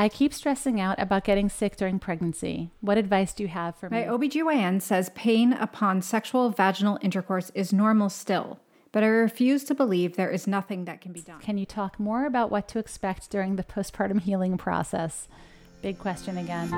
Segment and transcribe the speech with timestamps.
[0.00, 2.70] I keep stressing out about getting sick during pregnancy.
[2.80, 3.98] What advice do you have for me?
[3.98, 4.28] My me?
[4.28, 8.60] OBGYN says pain upon sexual vaginal intercourse is normal still,
[8.92, 11.40] but I refuse to believe there is nothing that can be done.
[11.40, 15.28] Can you talk more about what to expect during the postpartum healing process?
[15.82, 16.72] Big question again.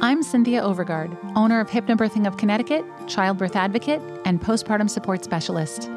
[0.00, 5.88] I'm Cynthia Overgard, owner of Hypnobirthing of Connecticut, childbirth advocate, and postpartum support specialist.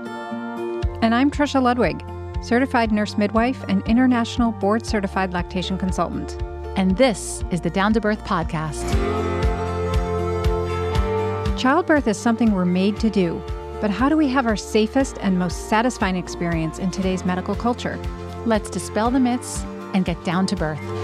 [1.03, 2.03] And I'm Trisha Ludwig,
[2.41, 6.41] certified nurse midwife and international board certified lactation consultant.
[6.77, 8.89] And this is the Down to Birth podcast.
[11.57, 13.41] Childbirth is something we're made to do,
[13.81, 17.97] but how do we have our safest and most satisfying experience in today's medical culture?
[18.45, 21.00] Let's dispel the myths and get down to birth.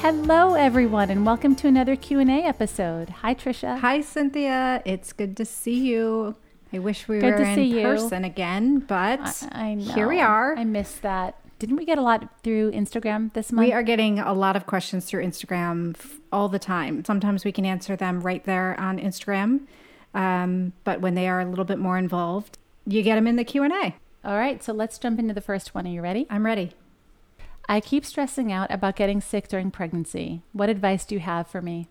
[0.00, 3.08] Hello everyone and welcome to another Q&A episode.
[3.10, 3.78] Hi Trisha.
[3.80, 4.80] Hi, Cynthia.
[4.84, 6.36] It's good to see you.
[6.72, 7.82] I wish we Good were in you.
[7.82, 9.92] person again, but I know.
[9.92, 10.56] here we are.
[10.56, 11.36] I missed that.
[11.58, 13.66] Didn't we get a lot through Instagram this month?
[13.66, 17.04] we are getting a lot of questions through Instagram f- all the time.
[17.04, 19.62] Sometimes we can answer them right there on Instagram,
[20.14, 23.44] um, but when they are a little bit more involved, you get them in the
[23.44, 23.94] Q and A.
[24.24, 25.86] All right, so let's jump into the first one.
[25.86, 26.26] Are you ready?
[26.30, 26.72] I'm ready.
[27.68, 30.42] I keep stressing out about getting sick during pregnancy.
[30.52, 31.88] What advice do you have for me?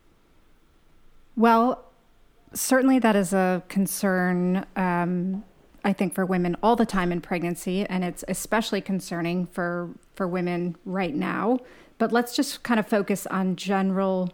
[1.35, 1.85] Well,
[2.53, 5.43] certainly that is a concern, um,
[5.83, 10.27] I think, for women all the time in pregnancy, and it's especially concerning for, for
[10.27, 11.59] women right now.
[11.99, 14.33] But let's just kind of focus on general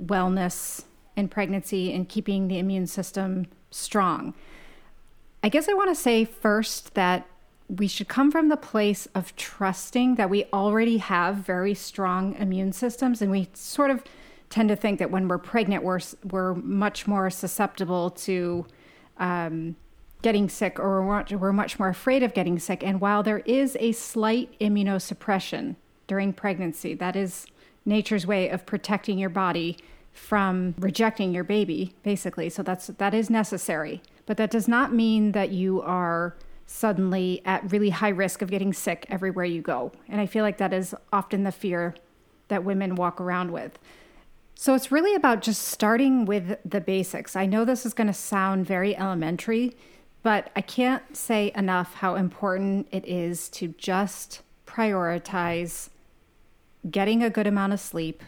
[0.00, 0.84] wellness
[1.16, 4.34] in pregnancy and keeping the immune system strong.
[5.42, 7.26] I guess I want to say first that
[7.68, 12.72] we should come from the place of trusting that we already have very strong immune
[12.72, 13.22] systems.
[13.22, 14.04] And we sort of
[14.50, 18.66] tend to think that when we're pregnant we're we're much more susceptible to
[19.16, 19.76] um,
[20.22, 22.82] getting sick or we're we're much more afraid of getting sick.
[22.84, 27.46] And while there is a slight immunosuppression during pregnancy that is
[27.86, 29.78] nature's way of protecting your body
[30.12, 32.50] from rejecting your baby basically.
[32.50, 34.02] So that's that is necessary.
[34.26, 38.72] But that does not mean that you are suddenly at really high risk of getting
[38.72, 39.92] sick everywhere you go.
[40.08, 41.94] And i feel like that is often the fear
[42.48, 43.78] that women walk around with.
[44.54, 47.34] So it's really about just starting with the basics.
[47.34, 49.76] I know this is going to sound very elementary
[50.22, 55.90] but i can't say enough how important it is to just prioritize
[56.90, 58.22] getting a good amount of sleep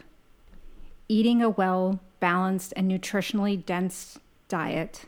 [1.08, 4.18] eating a well balanced and nutritionally dense
[4.48, 5.04] diet,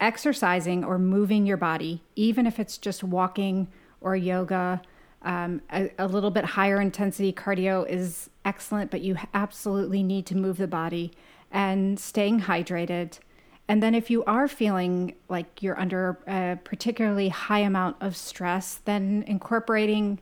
[0.00, 3.68] exercising or moving your body, even if it's just walking
[4.00, 4.80] or yoga.
[5.22, 10.36] Um, a, a little bit higher intensity cardio is excellent, but you absolutely need to
[10.36, 11.12] move the body
[11.50, 13.18] and staying hydrated.
[13.66, 18.80] And then, if you are feeling like you're under a particularly high amount of stress,
[18.84, 20.20] then incorporating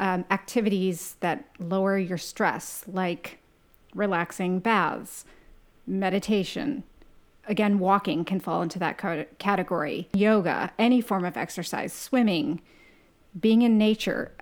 [0.00, 3.38] um, activities that lower your stress, like
[3.94, 5.24] relaxing baths,
[5.86, 6.82] meditation.
[7.46, 8.98] Again, walking can fall into that
[9.38, 10.08] category.
[10.12, 12.60] Yoga, any form of exercise, swimming,
[13.38, 14.32] being in nature,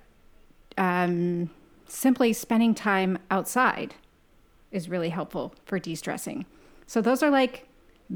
[0.77, 1.49] um,
[1.87, 3.95] simply spending time outside
[4.71, 6.45] is really helpful for de stressing.
[6.85, 7.67] So, those are like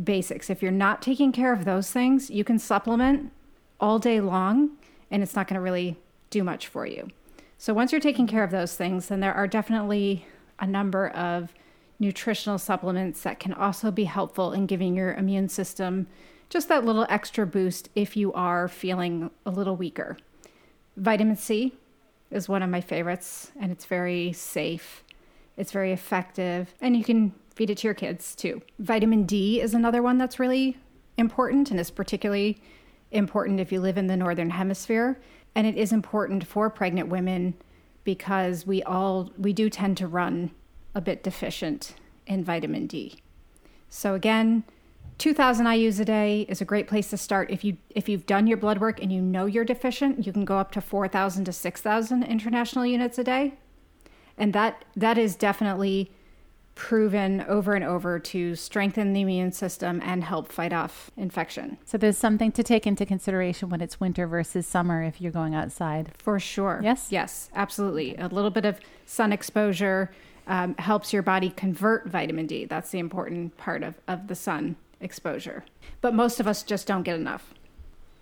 [0.03, 0.49] basics.
[0.49, 3.31] If you're not taking care of those things, you can supplement
[3.79, 4.71] all day long
[5.11, 5.97] and it's not going to really
[6.29, 7.09] do much for you.
[7.57, 10.25] So, once you're taking care of those things, then there are definitely
[10.59, 11.53] a number of
[11.99, 16.07] nutritional supplements that can also be helpful in giving your immune system
[16.49, 20.17] just that little extra boost if you are feeling a little weaker.
[20.97, 21.73] Vitamin C
[22.29, 25.03] is one of my favorites, and it's very safe,
[25.57, 28.61] it's very effective, and you can feed it to your kids too.
[28.79, 30.77] Vitamin D is another one that's really
[31.17, 32.59] important and is particularly
[33.11, 35.19] important if you live in the northern hemisphere
[35.55, 37.53] and it is important for pregnant women
[38.03, 40.51] because we all we do tend to run
[40.95, 41.95] a bit deficient
[42.25, 43.21] in vitamin D.
[43.89, 44.63] So again,
[45.17, 48.47] 2000 IUs a day is a great place to start if you if you've done
[48.47, 51.53] your blood work and you know you're deficient, you can go up to 4000 to
[51.53, 53.53] 6000 international units a day.
[54.37, 56.11] And that that is definitely
[56.75, 61.77] proven over and over to strengthen the immune system and help fight off infection.
[61.85, 65.53] So there's something to take into consideration when it's winter versus summer if you're going
[65.53, 66.11] outside.
[66.17, 66.79] For sure.
[66.83, 67.07] Yes?
[67.11, 68.15] Yes, absolutely.
[68.17, 70.11] A little bit of sun exposure
[70.47, 72.65] um, helps your body convert vitamin D.
[72.65, 75.63] That's the important part of, of the sun exposure.
[76.01, 77.53] But most of us just don't get enough.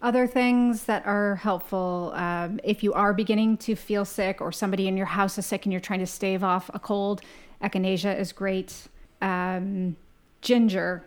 [0.01, 4.87] Other things that are helpful um, if you are beginning to feel sick or somebody
[4.87, 7.21] in your house is sick and you're trying to stave off a cold,
[7.61, 8.87] echinacea is great.
[9.21, 9.95] Um,
[10.41, 11.05] ginger,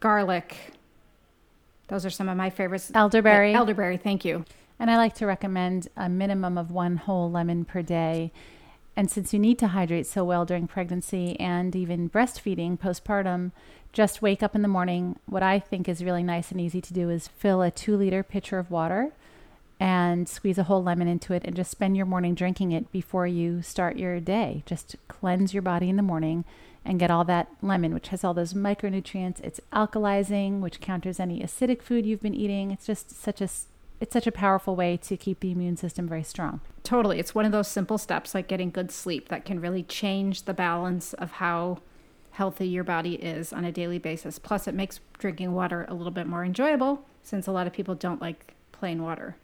[0.00, 0.72] garlic,
[1.88, 2.90] Those are some of my favorites.
[2.94, 3.54] Elderberry.
[3.54, 4.44] Uh, elderberry, thank you.
[4.78, 8.32] And I like to recommend a minimum of one whole lemon per day.
[8.96, 13.52] And since you need to hydrate so well during pregnancy and even breastfeeding postpartum,
[13.92, 15.18] just wake up in the morning.
[15.26, 18.22] What I think is really nice and easy to do is fill a two liter
[18.22, 19.12] pitcher of water
[19.78, 23.26] and squeeze a whole lemon into it and just spend your morning drinking it before
[23.26, 24.62] you start your day.
[24.66, 26.44] Just cleanse your body in the morning
[26.84, 29.40] and get all that lemon, which has all those micronutrients.
[29.42, 32.70] It's alkalizing, which counters any acidic food you've been eating.
[32.70, 33.48] It's just such a
[33.98, 36.60] it's such a powerful way to keep the immune system very strong.
[36.82, 37.18] Totally.
[37.18, 40.52] It's one of those simple steps like getting good sleep that can really change the
[40.52, 41.78] balance of how
[42.32, 44.38] healthy your body is on a daily basis.
[44.38, 47.94] Plus, it makes drinking water a little bit more enjoyable since a lot of people
[47.94, 49.36] don't like plain water.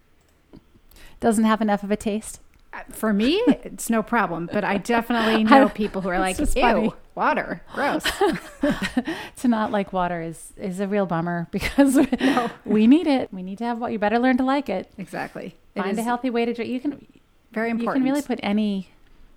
[1.21, 2.41] Doesn't have enough of a taste?
[2.73, 6.47] Uh, for me, it's no problem, but I definitely know people who are like, "Ew,
[6.47, 6.93] funny.
[7.15, 8.05] water, gross."
[9.37, 12.51] to not like water is is a real bummer because no.
[12.65, 13.33] we need it.
[13.33, 14.91] We need to have what you better learn to like it.
[14.97, 15.57] Exactly.
[15.77, 16.71] Find a healthy way to drink.
[16.71, 17.07] You can
[17.53, 18.05] very important.
[18.05, 18.89] You can really put any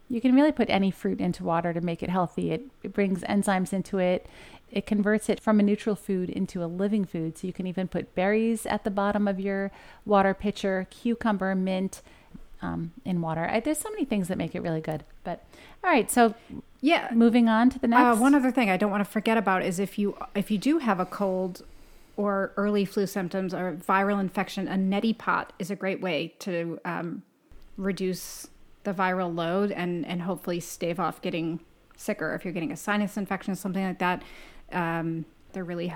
[0.09, 2.51] you can really put any fruit into water to make it healthy.
[2.51, 4.27] It, it brings enzymes into it.
[4.71, 7.37] It converts it from a neutral food into a living food.
[7.37, 9.71] So you can even put berries at the bottom of your
[10.05, 12.01] water pitcher, cucumber, mint,
[12.61, 13.47] um, in water.
[13.49, 15.03] I, there's so many things that make it really good.
[15.23, 15.45] But
[15.83, 16.35] all right, so
[16.81, 18.17] yeah, moving on to the uh, next.
[18.17, 20.57] Uh, one other thing I don't want to forget about is if you if you
[20.57, 21.63] do have a cold
[22.17, 26.79] or early flu symptoms or viral infection, a neti pot is a great way to
[26.85, 27.23] um,
[27.77, 28.47] reduce
[28.85, 31.59] the viral load and and hopefully stave off getting
[31.97, 32.33] sicker.
[32.33, 34.23] If you're getting a sinus infection, something like that,
[34.71, 35.93] um, they're really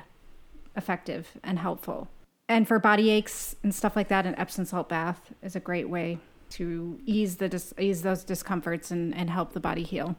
[0.76, 2.08] effective and helpful.
[2.48, 5.90] And for body aches and stuff like that, an Epsom salt bath is a great
[5.90, 6.20] way
[6.52, 10.16] to ease the dis- ease those discomforts and, and help the body heal.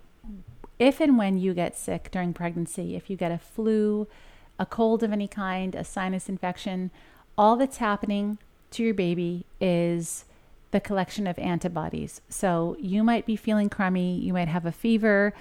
[0.79, 4.07] If and when you get sick during pregnancy, if you get a flu,
[4.59, 6.91] a cold of any kind, a sinus infection,
[7.37, 8.39] all that's happening
[8.71, 10.25] to your baby is
[10.71, 12.21] the collection of antibodies.
[12.29, 15.35] So you might be feeling crummy, you might have a fever,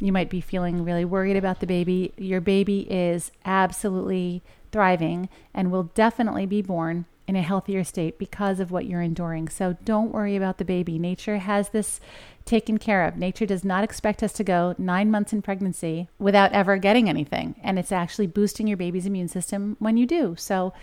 [0.00, 2.12] you might be feeling really worried about the baby.
[2.16, 4.42] Your baby is absolutely
[4.72, 9.48] thriving and will definitely be born in a healthier state because of what you're enduring.
[9.48, 10.98] So don't worry about the baby.
[10.98, 12.00] Nature has this
[12.44, 13.16] taken care of.
[13.16, 17.54] Nature does not expect us to go nine months in pregnancy without ever getting anything.
[17.62, 20.34] And it's actually boosting your baby's immune system when you do.
[20.36, 20.74] So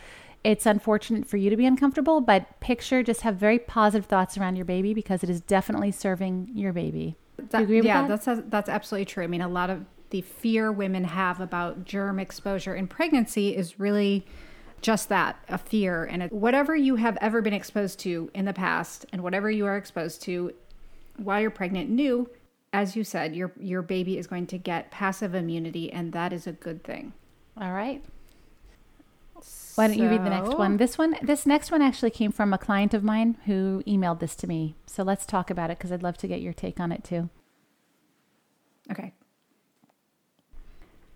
[0.44, 4.56] it's unfortunate for you to be uncomfortable, but picture just have very positive thoughts around
[4.56, 7.16] your baby because it is definitely serving your baby.
[7.50, 8.24] That, yeah, that?
[8.24, 9.24] that's that's absolutely true.
[9.24, 13.80] I mean, a lot of the fear women have about germ exposure in pregnancy is
[13.80, 14.26] really
[14.82, 18.54] just that a fear and it, whatever you have ever been exposed to in the
[18.54, 20.52] past and whatever you are exposed to
[21.18, 22.30] while you're pregnant new
[22.74, 26.48] as you said your your baby is going to get passive immunity and that is
[26.48, 27.14] a good thing
[27.60, 28.04] all right
[29.76, 30.78] why don't you read the next one?
[30.78, 34.36] This one this next one actually came from a client of mine who emailed this
[34.38, 34.76] to me.
[34.86, 37.30] So let's talk about it because i'd love to get your take on it too.
[38.92, 39.14] Okay.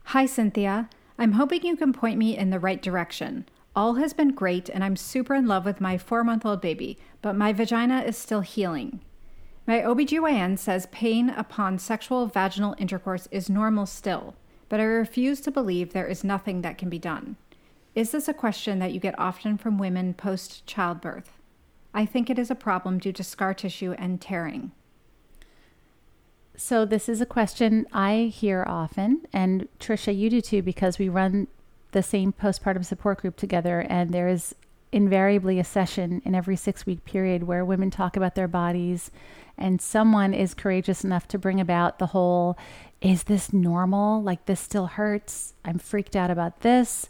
[0.05, 0.89] Hi cynthia.
[1.17, 3.47] I'm hoping you can point me in the right direction.
[3.75, 6.97] All has been great, and I'm super in love with my four month old baby,
[7.21, 9.01] but my vagina is still healing.
[9.67, 14.35] My OBGYN says pain upon sexual vaginal intercourse is normal still,
[14.69, 17.35] but I refuse to believe there is nothing that can be done.
[17.95, 21.31] Is this a question that you get often from women post childbirth?
[21.93, 24.73] I think it is a problem due to scar tissue and tearing.
[26.57, 31.09] So, this is a question I hear often, and Trisha, you do too, because we
[31.09, 31.47] run
[31.91, 34.55] the same postpartum support group together, and there is
[34.91, 39.11] invariably a session in every six week period where women talk about their bodies,
[39.57, 42.57] and someone is courageous enough to bring about the whole
[43.01, 44.21] is this normal?
[44.21, 45.53] Like, this still hurts.
[45.63, 47.09] I'm freaked out about this.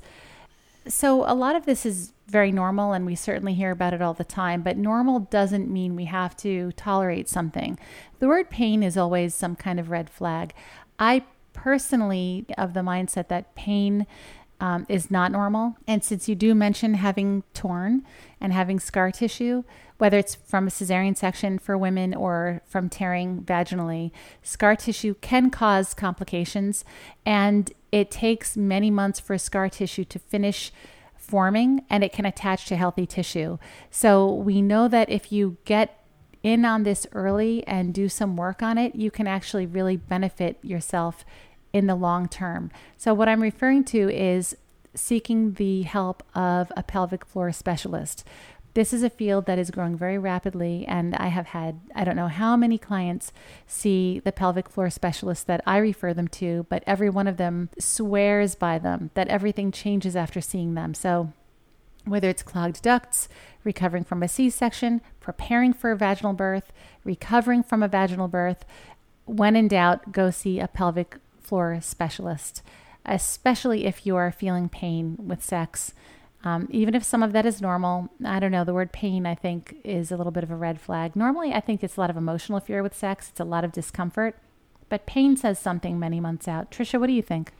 [0.87, 4.13] So, a lot of this is very normal, and we certainly hear about it all
[4.13, 7.79] the time, but normal doesn't mean we have to tolerate something.
[8.19, 10.53] The word pain is always some kind of red flag.
[10.99, 11.23] I
[11.53, 14.05] personally of the mindset that pain
[14.59, 15.77] um, is not normal.
[15.87, 18.03] And since you do mention having torn
[18.39, 19.63] and having scar tissue,
[19.97, 24.11] whether it's from a cesarean section for women or from tearing vaginally,
[24.43, 26.83] scar tissue can cause complications.
[27.25, 30.71] And it takes many months for scar tissue to finish
[31.17, 33.57] forming and it can attach to healthy tissue.
[33.89, 36.01] So we know that if you get
[36.43, 40.59] in on this early and do some work on it, you can actually really benefit
[40.61, 41.25] yourself
[41.75, 42.71] in the long term.
[42.95, 44.55] So, what I'm referring to is
[44.93, 48.23] seeking the help of a pelvic floor specialist.
[48.75, 52.15] This is a field that is growing very rapidly, and I have had, I don't
[52.15, 53.33] know how many clients
[53.67, 57.69] see the pelvic floor specialist that I refer them to, but every one of them
[57.77, 60.93] swears by them that everything changes after seeing them.
[60.93, 61.33] So,
[62.05, 63.27] whether it's clogged ducts,
[63.65, 66.71] recovering from a C section, preparing for a vaginal birth,
[67.03, 68.63] recovering from a vaginal birth.
[69.25, 72.61] When in doubt, go see a pelvic floor specialist,
[73.05, 75.93] especially if you are feeling pain with sex.
[76.43, 79.33] Um, even if some of that is normal, I don't know, the word pain I
[79.33, 81.15] think is a little bit of a red flag.
[81.15, 83.71] Normally, I think it's a lot of emotional fear with sex, it's a lot of
[83.71, 84.37] discomfort,
[84.89, 86.69] but pain says something many months out.
[86.69, 87.51] Trisha, what do you think?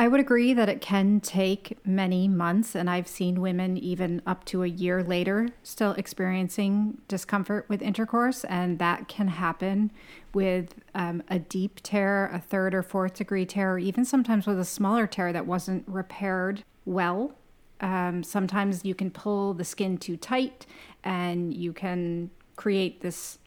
[0.00, 4.46] I would agree that it can take many months, and I've seen women even up
[4.46, 9.90] to a year later still experiencing discomfort with intercourse, and that can happen
[10.32, 14.58] with um, a deep tear, a third or fourth degree tear, or even sometimes with
[14.58, 17.34] a smaller tear that wasn't repaired well.
[17.82, 20.64] Um, sometimes you can pull the skin too tight,
[21.04, 23.38] and you can create this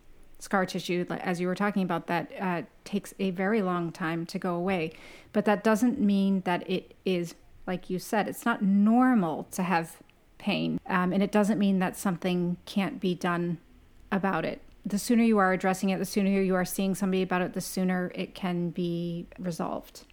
[0.43, 4.37] scar tissue, as you were talking about, that uh, takes a very long time to
[4.37, 4.91] go away.
[5.31, 7.35] But that doesn't mean that it is,
[7.65, 9.97] like you said, it's not normal to have
[10.37, 10.81] pain.
[10.85, 13.57] Um, and it doesn't mean that something can't be done
[14.11, 14.61] about it.
[14.85, 17.61] The sooner you are addressing it, the sooner you are seeing somebody about it, the
[17.61, 20.03] sooner it can be resolved.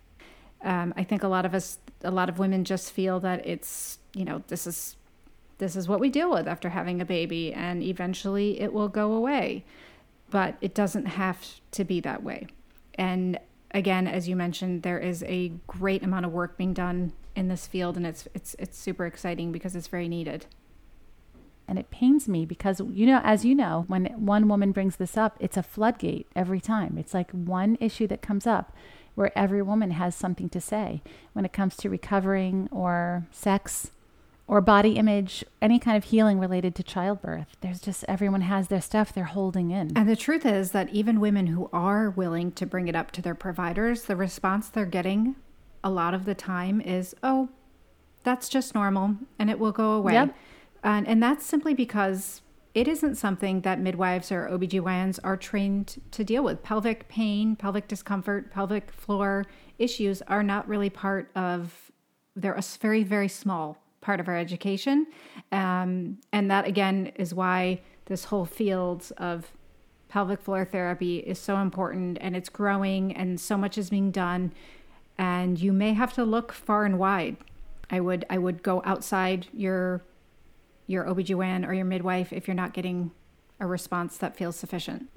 [0.63, 3.99] Um, I think a lot of us, a lot of women just feel that it's,
[4.15, 4.97] you know, this is
[5.59, 9.13] this is what we deal with after having a baby and eventually it will go
[9.13, 9.63] away
[10.31, 12.47] but it doesn't have to be that way.
[12.95, 13.39] And
[13.73, 17.67] again, as you mentioned, there is a great amount of work being done in this
[17.67, 20.47] field, and it's it's it's super exciting because it's very needed.
[21.69, 25.17] And it pains me because you know, as you know, when one woman brings this
[25.17, 26.97] up, it's a floodgate every time.
[26.99, 28.75] It's like one issue that comes up
[29.15, 33.91] where every woman has something to say when it comes to recovering or sex
[34.51, 37.47] or body image, any kind of healing related to childbirth.
[37.61, 39.97] There's just everyone has their stuff they're holding in.
[39.97, 43.23] And the truth is that even women who are willing to bring it up to
[43.23, 45.37] their providers, the response they're getting
[45.85, 47.49] a lot of the time is, oh,
[48.25, 50.15] that's just normal and it will go away.
[50.15, 50.35] Yep.
[50.83, 52.43] And, and that's simply because
[52.75, 56.65] it isn't something that midwives or OBGYNs are trained to deal with.
[56.65, 59.47] Pelvic pain, pelvic discomfort, pelvic floor
[59.79, 61.93] issues are not really part of,
[62.35, 65.07] they're a very, very small part of our education.
[65.53, 69.53] Um, and that, again, is why this whole field of
[70.09, 74.53] pelvic floor therapy is so important and it's growing and so much is being done.
[75.17, 77.37] And you may have to look far and wide.
[77.91, 80.03] I would I would go outside your
[80.87, 83.13] your OBGYN or your midwife if you're not getting
[83.61, 85.09] a response that feels sufficient.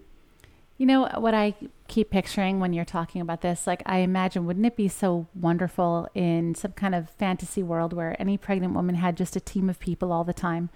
[0.78, 1.54] You know what I
[1.88, 3.68] keep picturing when you're talking about this?
[3.68, 8.20] Like, I imagine, wouldn't it be so wonderful in some kind of fantasy world where
[8.20, 10.70] any pregnant woman had just a team of people all the time?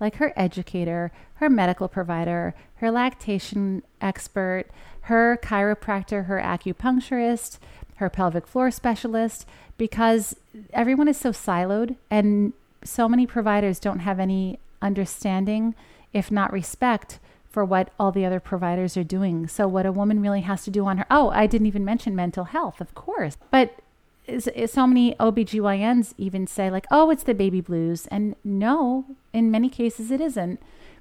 [0.00, 4.64] Like her educator, her medical provider, her lactation expert,
[5.02, 7.58] her chiropractor, her acupuncturist,
[7.96, 10.34] her pelvic floor specialist, because
[10.72, 15.74] everyone is so siloed and so many providers don't have any understanding,
[16.12, 17.20] if not respect,
[17.52, 19.46] for what all the other providers are doing.
[19.46, 21.06] So, what a woman really has to do on her.
[21.10, 23.36] Oh, I didn't even mention mental health, of course.
[23.50, 23.78] But
[24.26, 28.06] is, is so many OBGYNs even say, like, oh, it's the baby blues.
[28.06, 30.60] And no, in many cases, it isn't.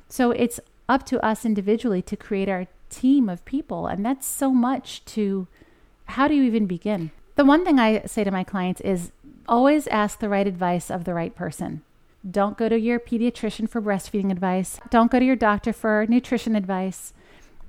[0.09, 3.87] So, it's up to us individually to create our team of people.
[3.87, 5.47] And that's so much to
[6.05, 7.11] how do you even begin?
[7.35, 9.13] The one thing I say to my clients is
[9.47, 11.81] always ask the right advice of the right person.
[12.29, 14.79] Don't go to your pediatrician for breastfeeding advice.
[14.89, 17.13] Don't go to your doctor for nutrition advice.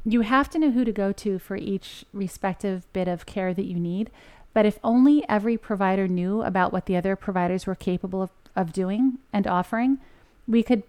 [0.05, 3.65] You have to know who to go to for each respective bit of care that
[3.65, 4.11] you need.
[4.53, 8.73] But if only every provider knew about what the other providers were capable of, of
[8.73, 9.99] doing and offering,
[10.47, 10.83] we could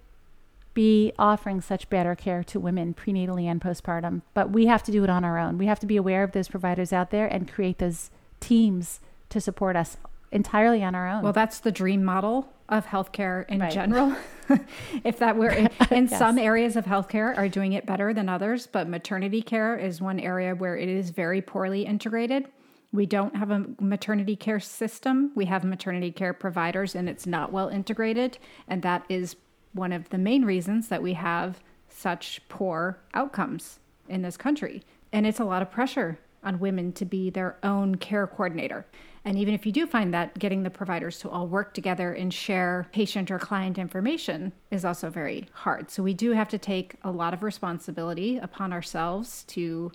[0.74, 4.24] be offering such better care to women prenatally and postpartum.
[4.34, 5.58] But we have to do it on our own.
[5.58, 9.39] We have to be aware of those providers out there and create those teams to
[9.39, 9.98] support us
[10.32, 11.24] entirely on our own.
[11.24, 13.72] Well, that's the dream model of healthcare in right.
[13.72, 14.15] general.
[15.03, 16.18] if that were in, in yes.
[16.18, 20.20] some areas of healthcare are doing it better than others, but maternity care is one
[20.20, 22.48] area where it is very poorly integrated.
[22.92, 25.32] We don't have a maternity care system.
[25.36, 28.38] We have maternity care providers and it's not well integrated,
[28.68, 29.36] and that is
[29.74, 34.84] one of the main reasons that we have such poor outcomes in this country.
[35.12, 38.86] And it's a lot of pressure on women to be their own care coordinator.
[39.25, 42.34] And even if you do find that, getting the providers to all work together and
[42.34, 45.89] share patient or client information is also very hard.
[45.89, 49.92] So we do have to take a lot of responsibility upon ourselves to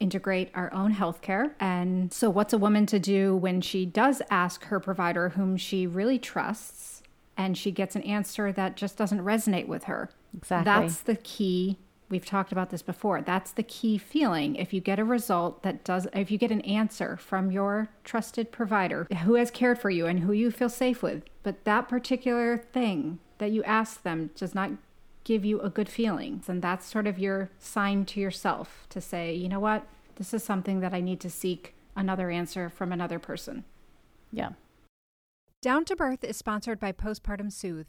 [0.00, 1.52] integrate our own healthcare.
[1.58, 5.86] And so, what's a woman to do when she does ask her provider, whom she
[5.86, 7.02] really trusts,
[7.36, 10.10] and she gets an answer that just doesn't resonate with her?
[10.36, 10.64] Exactly.
[10.64, 13.20] That's the key we've talked about this before.
[13.22, 14.56] That's the key feeling.
[14.56, 18.52] If you get a result that does, if you get an answer from your trusted
[18.52, 22.58] provider who has cared for you and who you feel safe with, but that particular
[22.58, 24.72] thing that you ask them does not
[25.24, 26.42] give you a good feeling.
[26.48, 29.86] And that's sort of your sign to yourself to say, you know what,
[30.16, 33.64] this is something that I need to seek another answer from another person.
[34.32, 34.50] Yeah.
[35.60, 37.88] Down to Birth is sponsored by Postpartum Soothe.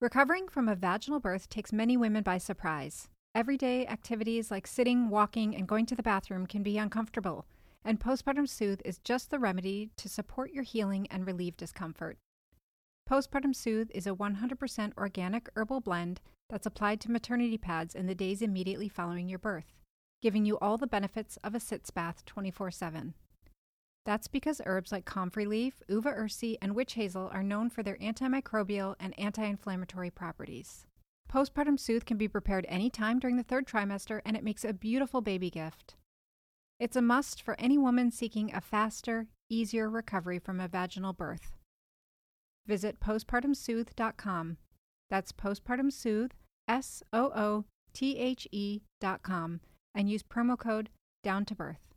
[0.00, 3.08] Recovering from a vaginal birth takes many women by surprise.
[3.34, 7.46] Everyday activities like sitting, walking, and going to the bathroom can be uncomfortable,
[7.84, 12.18] and Postpartum Soothe is just the remedy to support your healing and relieve discomfort.
[13.08, 18.14] Postpartum Soothe is a 100% organic herbal blend that's applied to maternity pads in the
[18.14, 19.76] days immediately following your birth,
[20.22, 23.14] giving you all the benefits of a sitz bath 24 7.
[24.04, 27.98] That's because herbs like comfrey leaf, uva ursi, and witch hazel are known for their
[27.98, 30.87] antimicrobial and anti inflammatory properties.
[31.32, 35.20] Postpartum Soothe can be prepared anytime during the third trimester, and it makes a beautiful
[35.20, 35.94] baby gift.
[36.80, 41.58] It's a must for any woman seeking a faster, easier recovery from a vaginal birth
[42.68, 44.58] visit postpartumsoothe.com.
[45.10, 46.32] That's postpartumsoothe,
[46.68, 49.60] S O O T H E.com,
[49.94, 50.90] and use promo code
[51.24, 51.87] down to birth.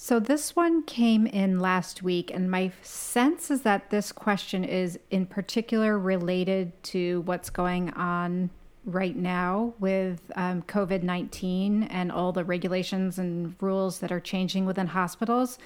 [0.00, 4.96] So this one came in last week, and my sense is that this question is
[5.10, 8.50] in particular related to what's going on
[8.84, 14.66] right now with um, COVID 19 and all the regulations and rules that are changing
[14.66, 15.58] within hospitals.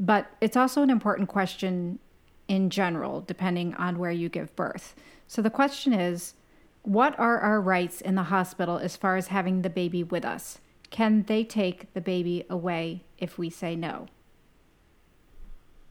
[0.00, 2.00] But it's also an important question
[2.48, 4.96] in general, depending on where you give birth.
[5.28, 6.34] So the question is
[6.82, 10.58] what are our rights in the hospital as far as having the baby with us?
[10.90, 14.06] Can they take the baby away if we say no?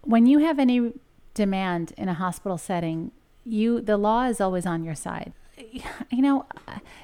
[0.02, 0.94] When you have any
[1.34, 3.12] demand in a hospital setting,
[3.44, 5.34] you the law is always on your side.
[6.12, 6.46] You know,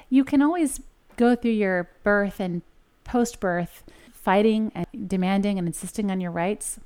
[0.08, 0.80] you can always
[1.16, 2.62] go through your birth and
[3.04, 3.82] post birth
[4.12, 6.78] fighting and demanding and insisting on your rights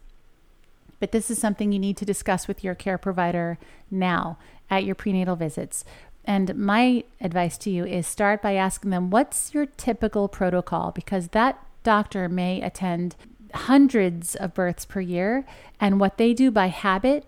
[1.00, 3.58] but this is something you need to discuss with your care provider
[3.90, 4.38] now
[4.70, 5.84] at your prenatal visits.
[6.26, 10.90] And my advice to you is start by asking them, what's your typical protocol?
[10.90, 13.14] Because that doctor may attend
[13.54, 15.46] hundreds of births per year.
[15.80, 17.24] And what they do by habit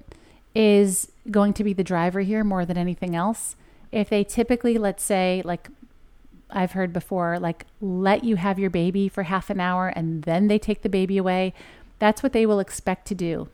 [0.54, 3.54] is going to be the driver here more than anything else.
[3.92, 5.68] If they typically, let's say, like
[6.50, 10.48] I've heard before, like let you have your baby for half an hour and then
[10.48, 11.54] they take the baby away,
[11.98, 13.48] that's what they will expect to do.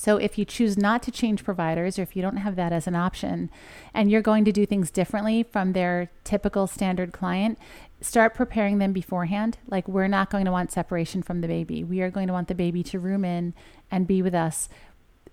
[0.00, 2.86] So if you choose not to change providers or if you don't have that as
[2.86, 3.50] an option
[3.92, 7.58] and you're going to do things differently from their typical standard client,
[8.00, 9.58] start preparing them beforehand.
[9.68, 11.84] Like we're not going to want separation from the baby.
[11.84, 13.52] We are going to want the baby to room in
[13.90, 14.70] and be with us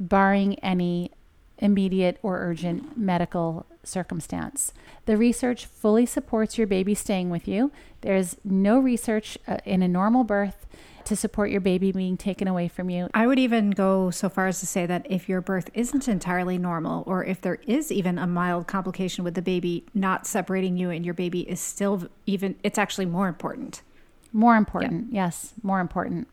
[0.01, 1.12] barring any
[1.60, 4.73] immediate or urgent medical circumstance.
[5.06, 7.71] The research fully supports your baby staying with you.
[8.01, 10.66] There's no research uh, in a normal birth
[11.08, 13.10] to support your baby being taken away from you.
[13.13, 16.58] I would even go so far as to say that if your birth isn't entirely
[16.58, 20.89] normal, or if there is even a mild complication with the baby, not separating you
[20.89, 23.82] and your baby is still even, it's actually more important.
[24.34, 25.26] More important, yeah.
[25.26, 26.28] yes, more important.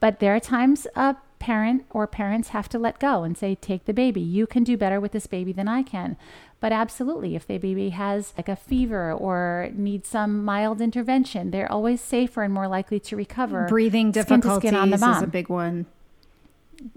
[0.00, 3.86] But there are times a parent or parents have to let go and say, take
[3.86, 4.20] the baby.
[4.20, 6.16] You can do better with this baby than I can.
[6.60, 11.70] But absolutely, if the baby has like a fever or needs some mild intervention, they're
[11.72, 13.66] always safer and more likely to recover.
[13.66, 15.16] Breathing difficulties skin on the mom.
[15.16, 15.86] is a big one.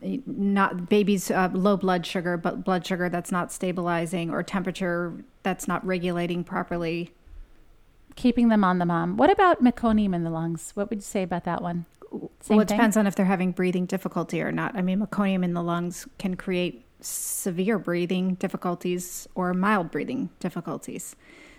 [0.01, 5.67] Not babies uh, low blood sugar, but blood sugar that's not stabilizing or temperature that's
[5.67, 7.11] not regulating properly.
[8.15, 9.17] Keeping them on the mom.
[9.17, 10.71] What about meconium in the lungs?
[10.73, 11.85] What would you say about that one?
[12.13, 12.77] Same well, it thing?
[12.77, 14.75] depends on if they're having breathing difficulty or not.
[14.75, 21.15] I mean, meconium in the lungs can create severe breathing difficulties or mild breathing difficulties.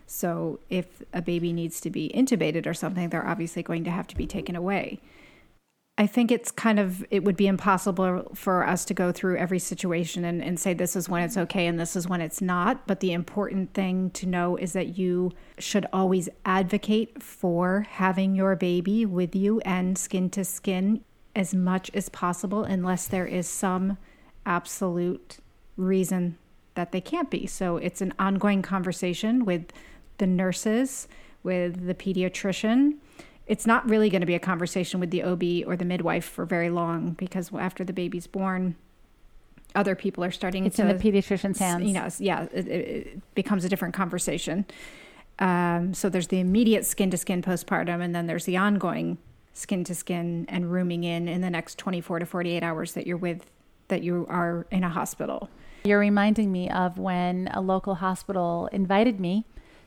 [0.06, 4.06] So, if a baby needs to be intubated or something, they're obviously going to have
[4.08, 5.00] to be taken away.
[5.96, 9.60] I think it's kind of, it would be impossible for us to go through every
[9.60, 12.84] situation and, and say this is when it's okay and this is when it's not.
[12.88, 15.30] But the important thing to know is that you
[15.60, 21.04] should always advocate for having your baby with you and skin to skin
[21.36, 23.96] as much as possible, unless there is some
[24.46, 25.38] absolute
[25.76, 26.36] reason
[26.74, 27.46] that they can't be.
[27.46, 29.66] So it's an ongoing conversation with
[30.18, 31.06] the nurses,
[31.44, 32.94] with the pediatrician.
[33.46, 36.46] It's not really going to be a conversation with the OB or the midwife for
[36.46, 38.76] very long because after the baby's born,
[39.74, 40.82] other people are starting it's to.
[40.82, 41.86] in the pediatrician's hands.
[41.86, 44.64] You know, yeah, it, it becomes a different conversation.
[45.38, 49.18] Um, so there's the immediate skin to skin postpartum, and then there's the ongoing
[49.52, 53.16] skin to skin and rooming in in the next 24 to 48 hours that you're
[53.16, 53.50] with
[53.88, 55.48] that you are in a hospital.
[55.84, 59.44] You're reminding me of when a local hospital invited me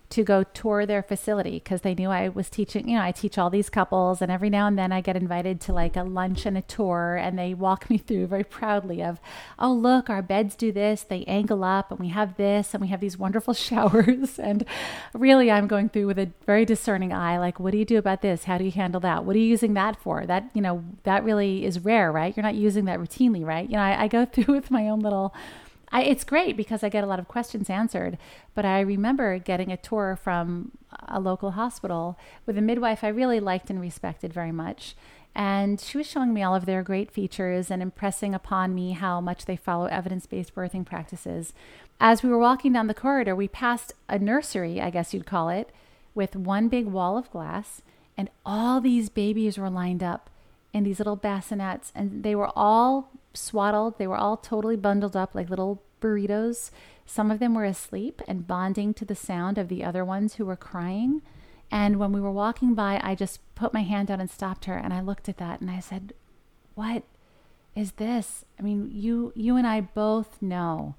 [0.10, 3.38] to go tour their facility because they knew I was teaching, you know, I teach
[3.38, 6.46] all these couples and every now and then I get invited to like a lunch
[6.46, 9.20] and a tour and they walk me through very proudly of,
[9.60, 12.88] oh, look, our beds do this, they angle up and we have this and we
[12.88, 14.40] have these wonderful showers.
[14.40, 14.66] and
[15.14, 18.22] really, I'm going through with a very discerning eye like, what do you do about
[18.22, 18.46] this?
[18.46, 19.26] How do you handle that?
[19.26, 20.26] What are you using that for?
[20.26, 22.36] That, you know, that really is rare, right?
[22.36, 23.70] You're not using that routinely, right?
[23.70, 25.34] You know, I, I go through with my own little
[25.90, 28.18] I, it's great because I get a lot of questions answered.
[28.54, 30.72] But I remember getting a tour from
[31.08, 34.96] a local hospital with a midwife I really liked and respected very much.
[35.34, 39.22] And she was showing me all of their great features and impressing upon me how
[39.22, 41.54] much they follow evidence based birthing practices.
[42.00, 45.50] As we were walking down the corridor, we passed a nursery, I guess you'd call
[45.50, 45.72] it,
[46.16, 47.84] with one big wall of glass,
[48.18, 50.32] and all these babies were lined up
[50.74, 53.98] in these little bassinets, and they were all swaddled.
[53.98, 56.72] They were all totally bundled up like little burritos.
[57.06, 60.46] Some of them were asleep and bonding to the sound of the other ones who
[60.46, 61.22] were crying.
[61.72, 64.76] And when we were walking by, I just put my hand out and stopped her
[64.78, 66.14] and I looked at that and I said,
[66.76, 67.04] "What
[67.76, 68.46] is this?
[68.60, 70.96] I mean, you you and I both know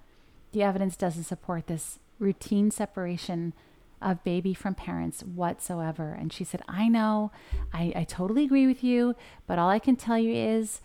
[0.52, 3.52] the evidence doesn't support this routine separation
[4.00, 7.32] of baby from parents whatsoever." And she said, "I know.
[7.72, 9.14] I, I totally agree with you,
[9.46, 10.80] but all I can tell you is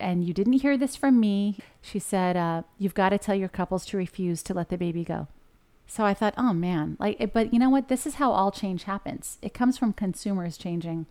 [0.00, 1.58] and you didn't hear this from me.
[1.80, 5.04] She said, uh, You've got to tell your couples to refuse to let the baby
[5.04, 5.28] go.
[5.86, 7.88] So I thought, oh man, like, but you know what?
[7.88, 9.38] This is how all change happens.
[9.40, 11.06] It comes from consumers changing.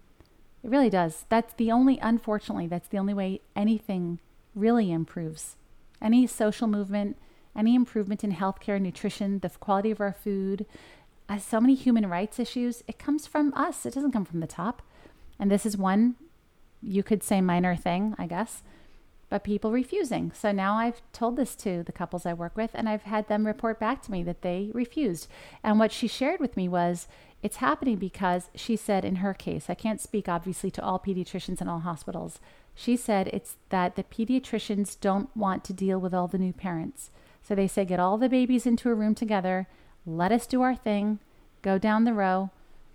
[0.63, 1.25] It really does.
[1.29, 4.19] That's the only, unfortunately, that's the only way anything
[4.53, 5.55] really improves.
[5.99, 7.17] Any social movement,
[7.55, 10.67] any improvement in healthcare, nutrition, the quality of our food,
[11.27, 13.83] uh, so many human rights issues, it comes from us.
[13.83, 14.83] It doesn't come from the top.
[15.39, 16.15] And this is one,
[16.83, 18.61] you could say, minor thing, I guess
[19.29, 20.31] but people refusing.
[20.31, 23.45] So now I've told this to the couples I work with, and I've had them
[23.45, 25.27] report back to me that they refused.
[25.63, 27.07] And what she shared with me was
[27.43, 31.61] it's happening because she said, in her case, I can't speak obviously to all pediatricians
[31.61, 32.39] in all hospitals.
[32.73, 37.11] She said it's that the pediatricians don't want to deal with all the new parents.
[37.41, 39.67] So they say, get all the babies into a room together,
[40.05, 41.19] let us do our thing,
[41.61, 42.49] go down the row,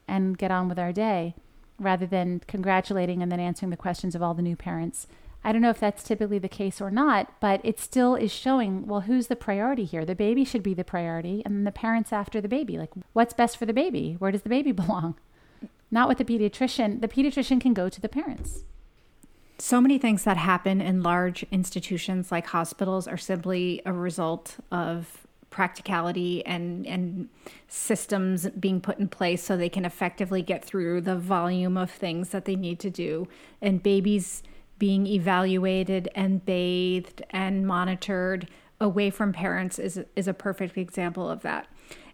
[0.08, 1.34] and get on with our day,
[1.78, 5.06] rather than congratulating and then answering the questions of all the new parents.
[5.44, 8.86] I don't know if that's typically the case or not, but it still is showing
[8.86, 10.04] well, who's the priority here?
[10.04, 12.78] The baby should be the priority, and then the parents after the baby.
[12.78, 14.16] Like, what's best for the baby?
[14.18, 15.16] Where does the baby belong?
[15.90, 17.00] Not with the pediatrician.
[17.00, 18.64] The pediatrician can go to the parents.
[19.58, 25.26] So many things that happen in large institutions like hospitals are simply a result of
[25.50, 27.28] practicality and and
[27.68, 32.30] systems being put in place so they can effectively get through the volume of things
[32.30, 33.28] that they need to do
[33.60, 34.42] and babies
[34.82, 38.48] being evaluated and bathed and monitored
[38.80, 41.68] away from parents is is a perfect example of that.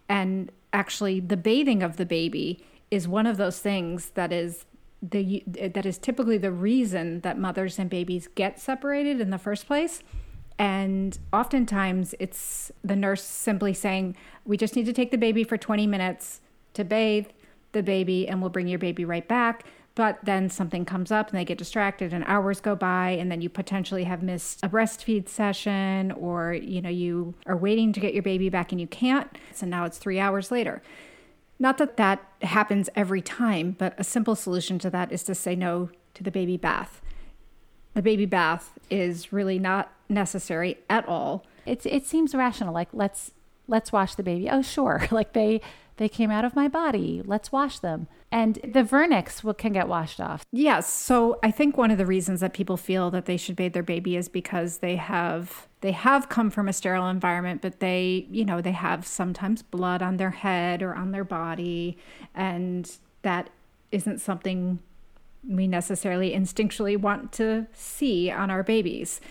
[0.07, 4.65] And actually the bathing of the baby is one of those things that is
[5.01, 9.65] the that is typically the reason that mothers and babies get separated in the first
[9.65, 10.03] place.
[10.59, 15.57] And oftentimes it's the nurse simply saying, We just need to take the baby for
[15.57, 16.41] 20 minutes
[16.75, 17.29] to bathe
[17.71, 21.37] the baby, and we'll bring your baby right back but then something comes up and
[21.37, 25.27] they get distracted and hours go by and then you potentially have missed a breastfeed
[25.27, 29.37] session or you know you are waiting to get your baby back and you can't.
[29.53, 30.81] So now it's 3 hours later.
[31.59, 35.55] Not that that happens every time but a simple solution to that is to say
[35.55, 37.01] no to the baby bath.
[37.93, 41.45] The baby bath is really not necessary at all.
[41.65, 43.31] It's it seems rational like let's
[43.67, 44.49] let's wash the baby.
[44.49, 45.07] Oh sure.
[45.11, 45.61] Like they
[45.99, 49.87] they came out of my body let's wash them and the vernix will, can get
[49.87, 50.45] washed off.
[50.51, 50.91] Yes.
[50.91, 53.83] So I think one of the reasons that people feel that they should bathe their
[53.83, 58.43] baby is because they have they have come from a sterile environment, but they, you
[58.43, 61.97] know, they have sometimes blood on their head or on their body,
[62.35, 63.49] and that
[63.91, 64.79] isn't something
[65.47, 69.21] we necessarily instinctually want to see on our babies.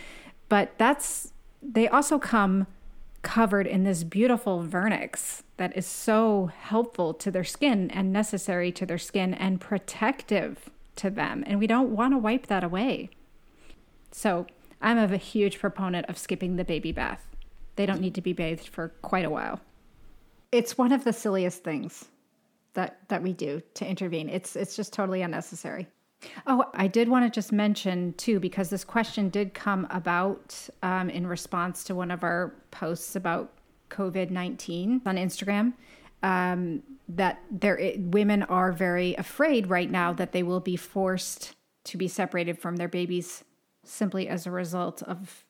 [0.48, 2.66] But that's they also come
[3.28, 8.86] covered in this beautiful vernix that is so helpful to their skin and necessary to
[8.86, 11.44] their skin and protective to them.
[11.46, 13.10] And we don't want to wipe that away.
[14.12, 14.46] So
[14.80, 17.22] I'm a huge proponent of skipping the baby bath.
[17.76, 19.60] They don't need to be bathed for quite a while.
[20.50, 22.06] It's one of the silliest things
[22.72, 24.30] that that we do to intervene.
[24.30, 25.86] It's it's just totally unnecessary.
[26.46, 31.11] Oh, I did want to just mention too, because this question did come about um,
[31.11, 33.52] in response to one of our posts about
[33.90, 35.74] COVID 19 on Instagram.
[36.22, 41.54] Um, that there, women are very afraid right now that they will be forced
[41.85, 43.44] to be separated from their babies
[43.85, 45.44] simply as a result of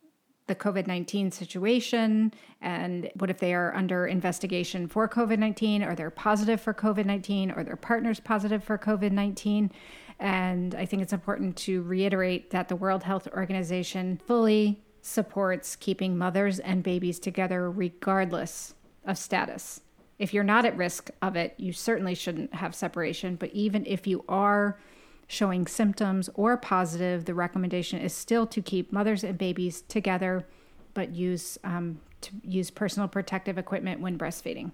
[0.46, 5.94] the COVID 19 situation and what if they are under investigation for COVID 19 or
[5.94, 9.70] they're positive for COVID 19 or their partner's positive for COVID 19.
[10.18, 16.18] And I think it's important to reiterate that the World Health Organization fully supports keeping
[16.18, 19.80] mothers and babies together regardless of status.
[20.18, 23.36] If you're not at risk of it, you certainly shouldn't have separation.
[23.36, 24.78] But even if you are
[25.28, 30.44] showing symptoms or positive, the recommendation is still to keep mothers and babies together,
[30.94, 34.72] but use um, to use personal protective equipment when breastfeeding.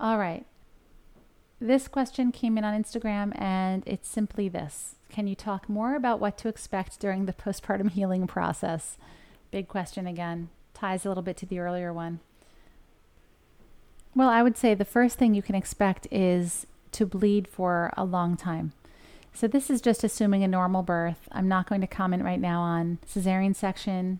[0.00, 0.46] All right.
[1.62, 6.18] This question came in on Instagram, and it's simply this Can you talk more about
[6.18, 8.98] what to expect during the postpartum healing process?
[9.52, 10.48] Big question again.
[10.74, 12.18] Ties a little bit to the earlier one.
[14.12, 18.04] Well, I would say the first thing you can expect is to bleed for a
[18.04, 18.72] long time.
[19.32, 21.28] So, this is just assuming a normal birth.
[21.30, 24.18] I'm not going to comment right now on cesarean section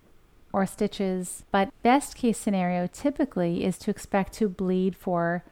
[0.52, 5.42] or stitches, but best case scenario typically is to expect to bleed for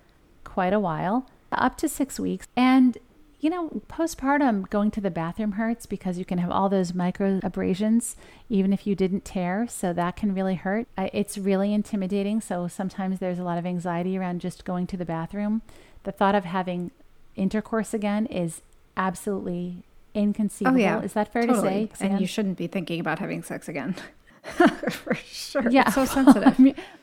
[0.44, 2.46] quite a while, up to six weeks.
[2.56, 2.98] And
[3.40, 7.40] you know, postpartum, going to the bathroom hurts because you can have all those micro
[7.42, 8.14] abrasions,
[8.50, 9.66] even if you didn't tear.
[9.66, 10.86] So that can really hurt.
[10.98, 12.42] It's really intimidating.
[12.42, 15.62] So sometimes there's a lot of anxiety around just going to the bathroom.
[16.02, 16.90] The thought of having
[17.34, 18.60] intercourse again is
[18.96, 19.84] absolutely
[20.14, 20.76] inconceivable.
[20.76, 21.00] Oh, yeah.
[21.00, 21.86] Is that fair totally.
[21.86, 22.08] to say?
[22.08, 23.96] And you shouldn't be thinking about having sex again.
[24.42, 25.70] For sure.
[25.70, 25.84] Yeah.
[25.86, 26.78] It's so sensitive.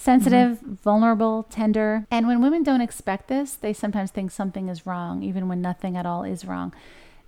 [0.00, 0.74] sensitive, mm-hmm.
[0.74, 2.06] vulnerable, tender.
[2.10, 5.96] And when women don't expect this, they sometimes think something is wrong, even when nothing
[5.96, 6.72] at all is wrong.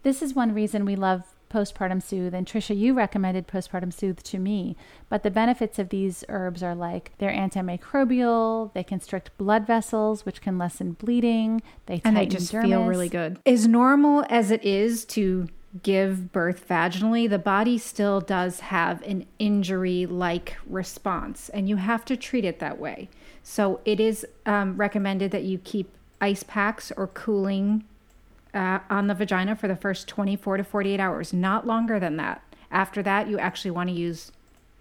[0.03, 2.33] This is one reason we love postpartum soothe.
[2.33, 4.75] And Trisha, you recommended postpartum soothe to me.
[5.11, 10.41] But the benefits of these herbs are like they're antimicrobial, they constrict blood vessels, which
[10.41, 11.61] can lessen bleeding.
[11.87, 12.63] They and they just dermis.
[12.65, 13.39] feel really good.
[13.45, 15.49] As normal as it is to
[15.81, 22.05] give birth vaginally, the body still does have an injury like response, and you have
[22.05, 23.09] to treat it that way.
[23.43, 27.85] So it is um, recommended that you keep ice packs or cooling
[28.55, 32.43] uh, on the vagina for the first 24 to 48 hours, not longer than that.
[32.71, 34.31] After that, you actually want to use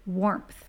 [0.06, 0.66] warmth.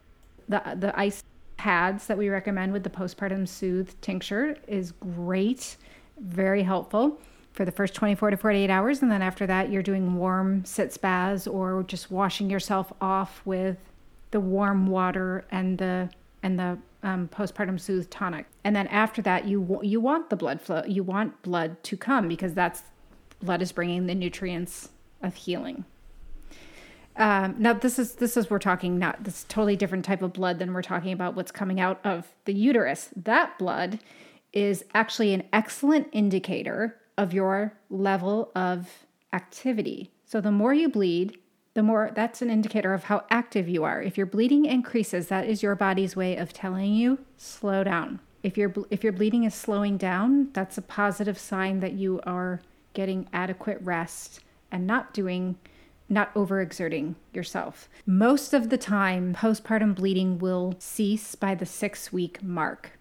[0.48, 1.24] The, the ice
[1.58, 5.76] pads that we recommend with the postpartum soothe tincture is great,
[6.18, 7.20] very helpful
[7.54, 9.02] for the first 24 to 48 hours.
[9.02, 13.78] And then after that, you're doing warm sitz baths or just washing yourself off with
[14.32, 16.10] the warm water and the
[16.42, 18.46] and the um, postpartum soothe tonic.
[18.64, 20.84] And then after that, you you want the blood flow.
[20.86, 22.84] You want blood to come because that's
[23.40, 24.90] blood is bringing the nutrients
[25.22, 25.86] of healing.
[27.16, 30.58] Um, now this is this is we're talking not this totally different type of blood
[30.58, 33.10] than we're talking about what's coming out of the uterus.
[33.16, 34.00] That blood
[34.52, 40.12] is actually an excellent indicator of your level of activity.
[40.26, 41.38] So the more you bleed,
[41.74, 44.02] the more that's an indicator of how active you are.
[44.02, 48.20] If your bleeding increases, that is your body's way of telling you slow down.
[48.44, 52.62] If your if your bleeding is slowing down, that's a positive sign that you are
[52.94, 55.58] getting adequate rest and not doing
[56.10, 57.90] not overexerting yourself.
[58.06, 62.92] Most of the time, postpartum bleeding will cease by the 6 week mark.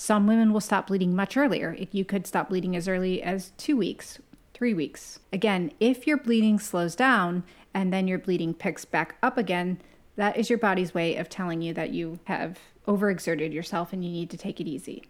[0.00, 1.76] Some women will stop bleeding much earlier.
[1.92, 4.18] You could stop bleeding as early as two weeks,
[4.54, 5.18] three weeks.
[5.30, 9.78] Again, if your bleeding slows down and then your bleeding picks back up again,
[10.16, 12.58] that is your body's way of telling you that you have
[12.88, 15.04] overexerted yourself and you need to take it easy.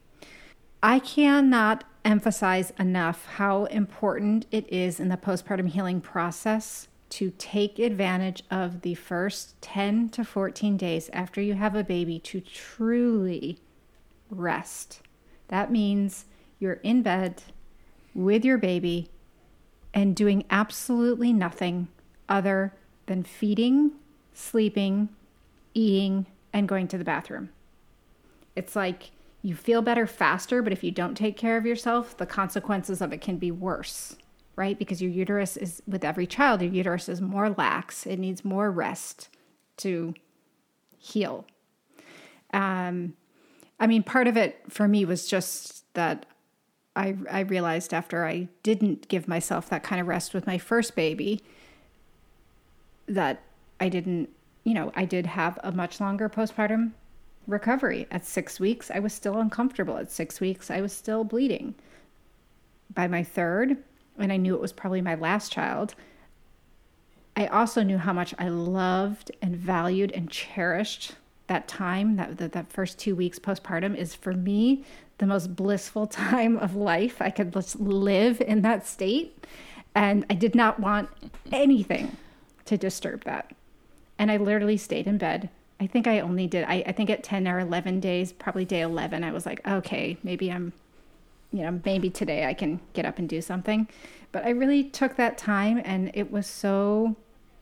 [0.82, 7.78] I cannot emphasize enough how important it is in the postpartum healing process to take
[7.78, 13.60] advantage of the first 10 to 14 days after you have a baby to truly
[14.30, 15.00] rest.
[15.48, 16.26] That means
[16.58, 17.42] you're in bed
[18.14, 19.08] with your baby
[19.92, 21.88] and doing absolutely nothing
[22.28, 22.72] other
[23.06, 23.92] than feeding,
[24.32, 25.08] sleeping,
[25.74, 27.50] eating, and going to the bathroom.
[28.54, 29.10] It's like
[29.42, 33.12] you feel better faster, but if you don't take care of yourself, the consequences of
[33.12, 34.16] it can be worse,
[34.54, 34.78] right?
[34.78, 38.06] Because your uterus is, with every child, your uterus is more lax.
[38.06, 39.28] It needs more rest
[39.78, 40.14] to
[40.98, 41.46] heal.
[42.52, 43.14] Um,
[43.80, 46.26] I mean, part of it for me was just that
[46.94, 50.94] I, I realized after I didn't give myself that kind of rest with my first
[50.94, 51.42] baby
[53.08, 53.42] that
[53.80, 54.28] I didn't,
[54.64, 56.92] you know, I did have a much longer postpartum
[57.46, 58.06] recovery.
[58.10, 59.96] At six weeks, I was still uncomfortable.
[59.96, 61.74] At six weeks, I was still bleeding.
[62.92, 63.78] By my third,
[64.18, 65.94] and I knew it was probably my last child,
[67.34, 71.14] I also knew how much I loved and valued and cherished
[71.50, 74.84] that time, that, that, that first two weeks postpartum is for me
[75.18, 77.20] the most blissful time of life.
[77.20, 79.46] I could just live in that state.
[79.94, 81.10] And I did not want
[81.52, 82.16] anything
[82.64, 83.52] to disturb that.
[84.18, 85.50] And I literally stayed in bed.
[85.80, 88.82] I think I only did, I, I think at 10 or 11 days, probably day
[88.82, 90.72] 11, I was like, okay, maybe I'm,
[91.52, 93.88] you know, maybe today I can get up and do something.
[94.30, 97.16] But I really took that time and it was so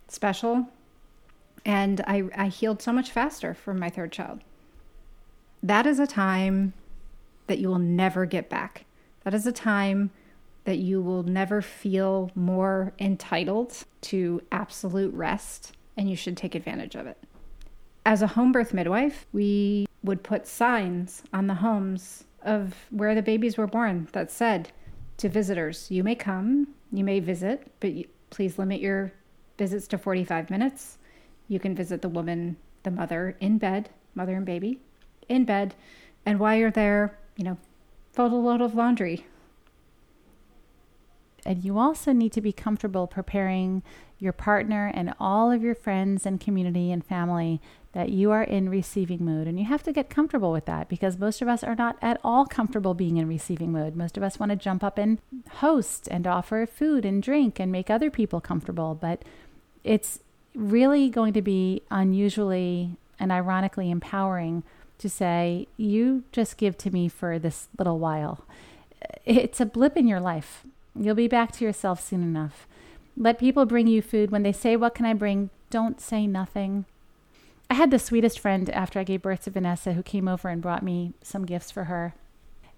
[0.08, 0.68] special.
[1.68, 4.40] And I, I healed so much faster from my third child.
[5.62, 6.72] That is a time
[7.46, 8.86] that you will never get back.
[9.24, 10.10] That is a time
[10.64, 16.94] that you will never feel more entitled to absolute rest, and you should take advantage
[16.94, 17.18] of it.
[18.06, 23.20] As a home birth midwife, we would put signs on the homes of where the
[23.20, 24.72] babies were born that said
[25.18, 27.92] to visitors, You may come, you may visit, but
[28.30, 29.12] please limit your
[29.58, 30.96] visits to 45 minutes.
[31.48, 34.80] You can visit the woman, the mother in bed, mother and baby
[35.28, 35.74] in bed.
[36.24, 37.58] And while you're there, you know,
[38.12, 39.26] fold a load of laundry,
[41.44, 43.82] and you also need to be comfortable preparing
[44.18, 47.60] your partner and all of your friends and community and family
[47.92, 49.46] that you are in receiving mood.
[49.46, 52.20] And you have to get comfortable with that because most of us are not at
[52.22, 53.96] all comfortable being in receiving mood.
[53.96, 55.18] Most of us want to jump up and
[55.52, 58.94] host and offer food and drink and make other people comfortable.
[58.94, 59.22] But
[59.84, 60.20] it's
[60.58, 64.64] really going to be unusually and ironically empowering
[64.98, 68.44] to say, You just give to me for this little while.
[69.24, 70.64] It's a blip in your life.
[70.98, 72.66] You'll be back to yourself soon enough.
[73.16, 74.30] Let people bring you food.
[74.30, 75.50] When they say, What can I bring?
[75.70, 76.84] Don't say nothing.
[77.70, 80.62] I had the sweetest friend after I gave birth to Vanessa who came over and
[80.62, 82.14] brought me some gifts for her.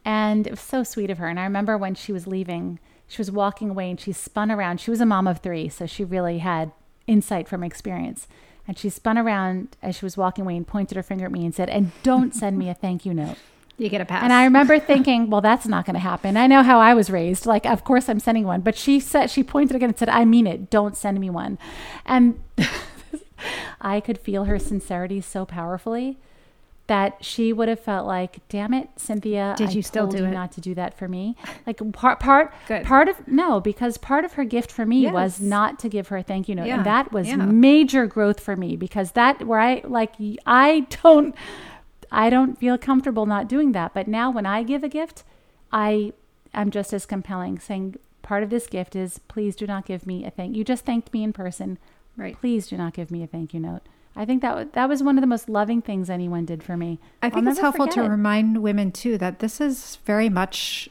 [0.05, 1.29] And it was so sweet of her.
[1.29, 4.81] And I remember when she was leaving, she was walking away and she spun around.
[4.81, 6.73] She was a mom of three, so she really had
[7.07, 8.27] insight from experience.
[8.69, 11.45] And she spun around as she was walking away and pointed her finger at me
[11.45, 13.37] and said, And don't send me a thank you note.
[13.79, 14.23] You get a pass.
[14.23, 16.37] And I remember thinking, well, that's not going to happen.
[16.37, 17.47] I know how I was raised.
[17.47, 18.61] Like, of course I'm sending one.
[18.61, 20.69] But she said, she pointed again and said, I mean it.
[20.69, 21.59] Don't send me one.
[22.05, 22.43] And
[23.81, 26.19] I could feel her sincerity so powerfully
[26.91, 30.25] that she would have felt like, damn it, Cynthia, did you I still do you
[30.25, 30.33] it?
[30.33, 31.37] not to do that for me?
[31.65, 32.85] Like part part Good.
[32.85, 36.17] part of no, because part of her gift for me was not to give her
[36.17, 36.67] a thank you note.
[36.67, 37.37] Yeah, And that was yeah.
[37.37, 41.33] major growth for me because that where I like I don't
[42.11, 43.95] I don't feel comfortable not doing that.
[43.95, 45.23] But now when I give a gift,
[45.71, 46.13] I
[46.53, 50.25] am just as compelling saying part of this gift is please do not give me
[50.25, 51.79] a thank you just thanked me in person.
[52.17, 52.37] Right.
[52.37, 53.83] Please do not give me a thank you note.
[54.21, 56.99] I think that that was one of the most loving things anyone did for me.
[57.23, 58.09] I think it's helpful to it.
[58.09, 60.91] remind women too that this is very much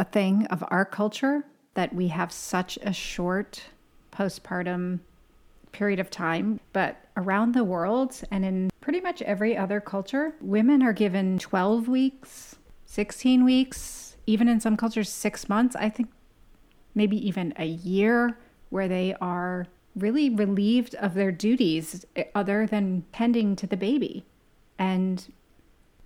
[0.00, 3.62] a thing of our culture that we have such a short
[4.10, 4.98] postpartum
[5.70, 6.58] period of time.
[6.72, 11.86] But around the world and in pretty much every other culture, women are given 12
[11.86, 15.76] weeks, 16 weeks, even in some cultures, six months.
[15.76, 16.08] I think
[16.96, 18.36] maybe even a year
[18.70, 24.24] where they are really relieved of their duties eh, other than tending to the baby.
[24.78, 25.32] And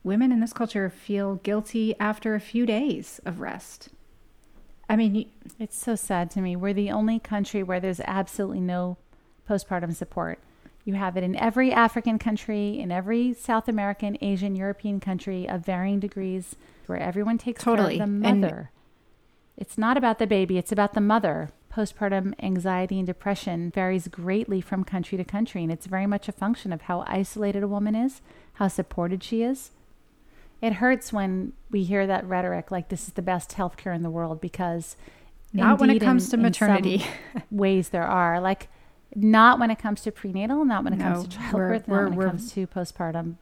[0.04, 3.88] women in this culture feel guilty after a few days of rest.
[4.88, 6.56] I mean, It's so sad to me.
[6.56, 8.96] We're the only country where there's absolutely no
[9.48, 10.38] postpartum support.
[10.84, 15.64] You have it in every African country, in every South American, Asian, European country of
[15.64, 17.98] varying degrees, where everyone takes Totally.
[17.98, 18.70] care of the And- mother.
[19.56, 21.50] it's not about the baby, it's about the mother.
[21.72, 26.32] Postpartum anxiety and depression varies greatly from country to country, and it's very much a
[26.32, 28.20] function of how isolated a woman is,
[28.54, 29.70] how supported she is.
[30.60, 34.10] It hurts when we hear that rhetoric like this is the best healthcare in the
[34.10, 34.96] world because
[35.52, 37.06] not when it comes in- to maternity.
[37.50, 38.68] ways there are like
[39.14, 42.26] not when it comes to prenatal, not when it comes to childbirth, not when it
[42.26, 43.36] comes to postpartum.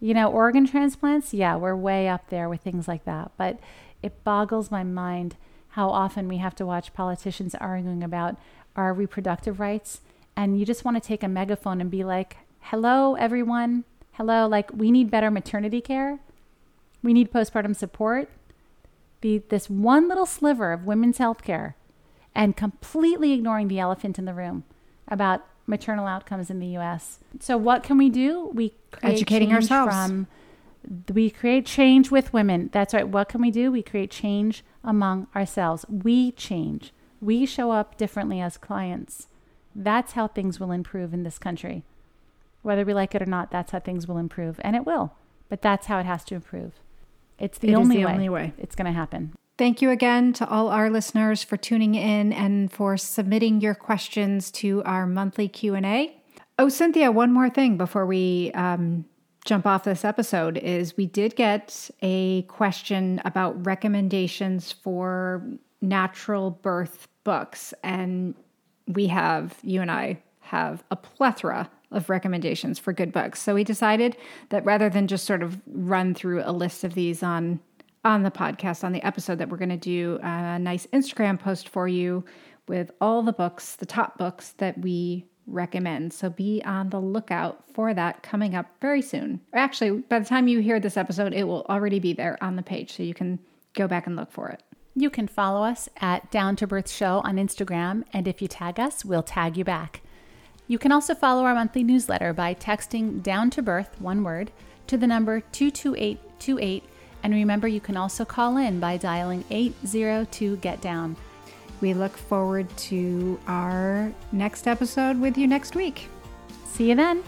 [0.00, 3.32] You know, organ transplants, yeah, we're way up there with things like that.
[3.36, 3.58] But
[4.02, 5.36] it boggles my mind
[5.78, 8.34] how often we have to watch politicians arguing about
[8.74, 10.00] our reproductive rights.
[10.34, 13.84] And you just want to take a megaphone and be like, hello, everyone.
[14.14, 16.18] Hello, like, we need better maternity care.
[17.00, 18.28] We need postpartum support.
[19.20, 21.76] The, this one little sliver of women's health care
[22.34, 24.64] and completely ignoring the elephant in the room
[25.06, 27.20] about maternal outcomes in the US.
[27.38, 28.50] So what can we do?
[28.52, 29.94] We Educating ourselves.
[29.94, 30.26] from
[31.12, 32.70] we create change with women.
[32.72, 33.08] That's right.
[33.08, 33.70] What can we do?
[33.70, 35.84] We create change among ourselves.
[35.88, 36.92] We change.
[37.20, 39.26] We show up differently as clients.
[39.74, 41.84] That's how things will improve in this country.
[42.62, 44.60] Whether we like it or not, that's how things will improve.
[44.62, 45.12] And it will.
[45.48, 46.72] But that's how it has to improve.
[47.38, 48.52] It's the, It only, the way only way.
[48.58, 49.32] it's going to happen.
[49.56, 54.50] Thank you again to all our listeners for tuning in and for submitting your questions
[54.52, 56.16] to our monthly Q&A.
[56.58, 59.04] Oh, Cynthia, one more thing before we um,
[59.48, 65.42] jump off this episode is we did get a question about recommendations for
[65.80, 68.34] natural birth books and
[68.88, 73.40] we have you and I have a plethora of recommendations for good books.
[73.40, 74.18] So we decided
[74.50, 77.58] that rather than just sort of run through a list of these on
[78.04, 81.40] on the podcast on the episode that we're going to do uh, a nice Instagram
[81.40, 82.22] post for you
[82.68, 86.12] with all the books, the top books that we recommend.
[86.12, 89.40] So be on the lookout for that coming up very soon.
[89.52, 92.62] Actually, by the time you hear this episode, it will already be there on the
[92.62, 93.38] page so you can
[93.74, 94.62] go back and look for it.
[94.94, 98.80] You can follow us at Down to Birth Show on Instagram, and if you tag
[98.80, 100.02] us, we'll tag you back.
[100.66, 104.50] You can also follow our monthly newsletter by texting Down to Birth, one word,
[104.88, 106.82] to the number 22828.
[107.22, 111.16] And remember, you can also call in by dialing 802 Get Down.
[111.80, 116.08] We look forward to our next episode with you next week.
[116.66, 117.22] See you then.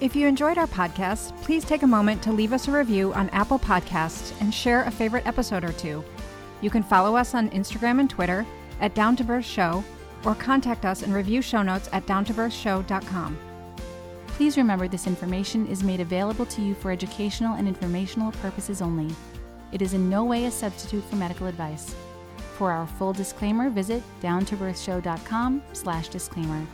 [0.00, 3.28] If you enjoyed our podcast, please take a moment to leave us a review on
[3.30, 6.04] Apple Podcasts and share a favorite episode or two.
[6.60, 8.46] You can follow us on Instagram and Twitter
[8.80, 9.82] at Down to Birth Show
[10.24, 13.38] or contact us and review show notes at downtobirthshow.com.
[14.28, 19.12] Please remember this information is made available to you for educational and informational purposes only.
[19.72, 21.94] It is in no way a substitute for medical advice.
[22.56, 26.66] For our full disclaimer, visit downtobirthshow.com slash disclaimer.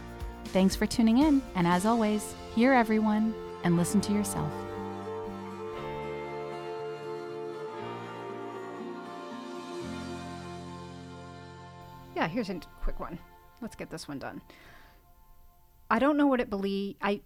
[0.46, 3.34] Thanks for tuning in, and as always, hear everyone
[3.64, 4.50] and listen to yourself.
[12.14, 13.18] Yeah, here's a quick one.
[13.60, 14.40] Let's get this one done.
[15.90, 16.96] I don't know what it believe.
[17.02, 17.20] I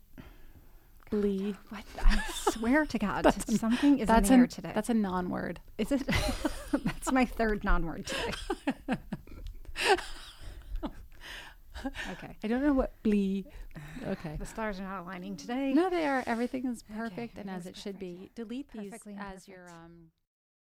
[1.11, 1.55] Blee.
[1.69, 4.73] what I swear to God, That's something is That's in the a, air today.
[4.75, 5.61] That's a non-word.
[5.79, 6.07] Is it?
[6.73, 8.33] that's my third non-word today.
[12.13, 12.37] okay.
[12.43, 13.47] I don't know what blee.
[14.07, 14.37] Okay.
[14.39, 15.73] The stars are not aligning today.
[15.73, 16.23] No, they are.
[16.27, 18.31] Everything is perfect and as is it should be.
[18.35, 20.11] Delete these Perfectly as your um